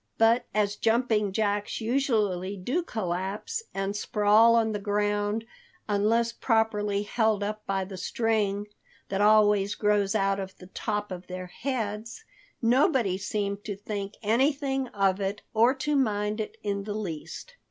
[0.17, 5.45] But as jumping jacks usually do collapse and sprawl on the ground
[5.87, 8.65] unless properly held up by the string
[9.09, 12.25] that always grows out of the tops of their heads,
[12.63, 17.53] nobody seemed to think anything of it, or to mind it in the least.